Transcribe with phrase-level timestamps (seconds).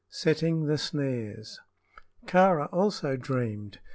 [0.09, 1.61] SETTING THE SNARES.
[2.25, 3.77] Kāra also dreamed.